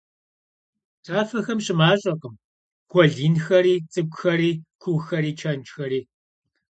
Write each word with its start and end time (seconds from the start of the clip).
Tafexem 1.03 1.59
şımaş'ekhım 1.65 2.35
guel 2.89 3.13
yinxeri, 3.21 3.75
ts'ık'uxeri, 3.91 4.51
kuuxeri, 4.81 5.31
çenjjxeri. 5.39 5.99